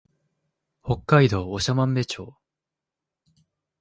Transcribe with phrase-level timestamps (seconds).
[0.83, 2.33] 北海道長万部町